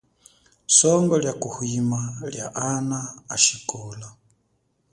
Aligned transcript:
Songo 0.67 1.19
lia 1.19 1.33
kuhwima 1.33 2.17
lia 2.31 2.55
ana 2.55 3.13
ashikola. 3.29 4.07